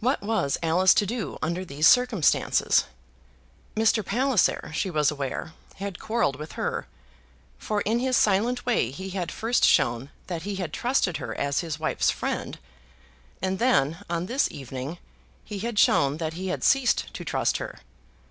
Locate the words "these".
1.62-1.86